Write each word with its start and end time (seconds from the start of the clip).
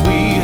we 0.00 0.41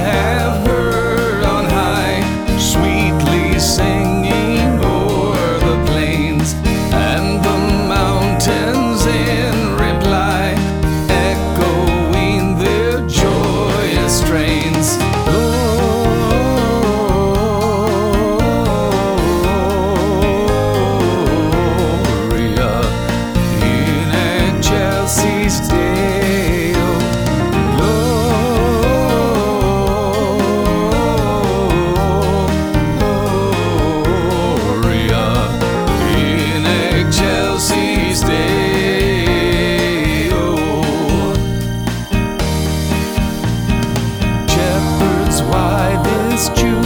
It's 46.40 46.48
true. 46.50 46.77